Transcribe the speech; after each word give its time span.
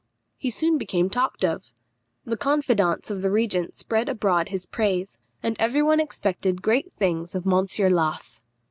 He 0.39 0.49
soon 0.49 0.79
became 0.79 1.11
talked 1.11 1.45
of. 1.45 1.75
The 2.25 2.35
confidants 2.35 3.11
of 3.11 3.21
the 3.21 3.29
regent 3.29 3.75
spread 3.75 4.09
abroad 4.09 4.49
his 4.49 4.65
praise, 4.65 5.19
and 5.43 5.55
every 5.59 5.83
one 5.83 5.99
expected 5.99 6.63
great 6.63 6.91
things 6.95 7.35
of 7.35 7.45
Monsieur 7.45 7.87
Lass. 7.87 8.41